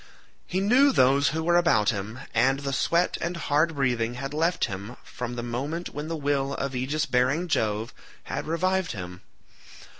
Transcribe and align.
He 0.47 0.59
knew 0.61 0.91
those 0.91 1.27
who 1.27 1.43
were 1.43 1.57
about 1.57 1.89
him, 1.91 2.17
and 2.33 2.61
the 2.61 2.73
sweat 2.73 3.19
and 3.21 3.37
hard 3.37 3.75
breathing 3.75 4.15
had 4.15 4.33
left 4.33 4.65
him 4.65 4.97
from 5.03 5.35
the 5.35 5.43
moment 5.43 5.89
when 5.93 6.07
the 6.07 6.17
will 6.17 6.53
of 6.55 6.75
aegis 6.75 7.05
bearing 7.05 7.47
Jove 7.47 7.93
had 8.23 8.47
revived 8.47 8.93
him. 8.93 9.21